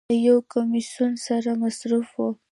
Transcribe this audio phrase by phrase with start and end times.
[0.09, 2.23] د یو کمیسون سره مصروف و.